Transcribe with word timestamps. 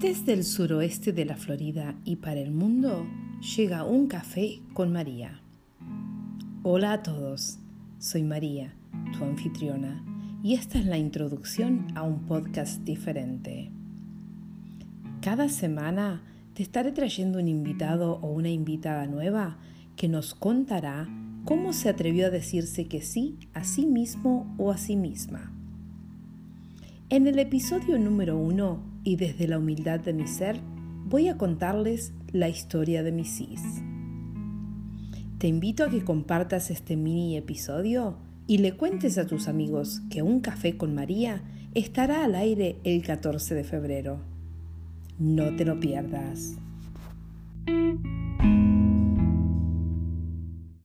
Desde 0.00 0.34
el 0.34 0.44
suroeste 0.44 1.14
de 1.14 1.24
la 1.24 1.36
Florida 1.36 1.94
y 2.04 2.16
para 2.16 2.38
el 2.38 2.50
mundo 2.50 3.06
llega 3.56 3.82
un 3.84 4.08
café 4.08 4.60
con 4.74 4.92
María. 4.92 5.40
Hola 6.62 6.92
a 6.92 7.02
todos, 7.02 7.60
soy 7.98 8.22
María, 8.22 8.74
tu 9.16 9.24
anfitriona, 9.24 10.04
y 10.42 10.52
esta 10.52 10.78
es 10.78 10.84
la 10.84 10.98
introducción 10.98 11.86
a 11.94 12.02
un 12.02 12.26
podcast 12.26 12.82
diferente. 12.82 13.70
Cada 15.22 15.48
semana 15.48 16.22
te 16.52 16.62
estaré 16.62 16.92
trayendo 16.92 17.38
un 17.38 17.48
invitado 17.48 18.18
o 18.20 18.32
una 18.32 18.50
invitada 18.50 19.06
nueva 19.06 19.56
que 19.96 20.08
nos 20.08 20.34
contará 20.34 21.08
cómo 21.46 21.72
se 21.72 21.88
atrevió 21.88 22.26
a 22.26 22.30
decirse 22.30 22.86
que 22.86 23.00
sí 23.00 23.38
a 23.54 23.64
sí 23.64 23.86
mismo 23.86 24.54
o 24.58 24.72
a 24.72 24.76
sí 24.76 24.94
misma. 24.94 25.52
En 27.08 27.26
el 27.26 27.38
episodio 27.38 27.98
número 27.98 28.36
uno 28.36 28.94
y 29.06 29.14
desde 29.14 29.46
la 29.46 29.58
humildad 29.58 30.00
de 30.00 30.12
mi 30.12 30.26
ser, 30.26 30.60
voy 31.04 31.28
a 31.28 31.38
contarles 31.38 32.12
la 32.32 32.48
historia 32.48 33.04
de 33.04 33.12
mis 33.12 33.36
cis. 33.36 33.62
Te 35.38 35.46
invito 35.46 35.84
a 35.84 35.90
que 35.90 36.02
compartas 36.02 36.72
este 36.72 36.96
mini 36.96 37.36
episodio 37.36 38.16
y 38.48 38.58
le 38.58 38.72
cuentes 38.72 39.16
a 39.16 39.26
tus 39.28 39.46
amigos 39.46 40.02
que 40.10 40.22
un 40.22 40.40
café 40.40 40.76
con 40.76 40.92
María 40.92 41.42
estará 41.74 42.24
al 42.24 42.34
aire 42.34 42.80
el 42.82 43.04
14 43.04 43.54
de 43.54 43.62
febrero. 43.62 44.18
No 45.20 45.54
te 45.54 45.64
lo 45.64 45.78
pierdas. 45.78 46.56